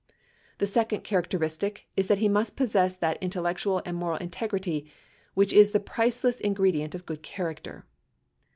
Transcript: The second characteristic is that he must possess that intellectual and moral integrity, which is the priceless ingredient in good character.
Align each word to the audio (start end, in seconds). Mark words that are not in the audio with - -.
The 0.57 0.65
second 0.65 1.03
characteristic 1.03 1.85
is 1.95 2.07
that 2.07 2.17
he 2.17 2.27
must 2.27 2.55
possess 2.55 2.95
that 2.95 3.21
intellectual 3.21 3.83
and 3.85 3.95
moral 3.95 4.17
integrity, 4.17 4.91
which 5.35 5.53
is 5.53 5.73
the 5.73 5.79
priceless 5.79 6.39
ingredient 6.39 6.95
in 6.95 7.01
good 7.01 7.21
character. 7.21 7.85